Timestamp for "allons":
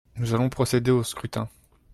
0.33-0.49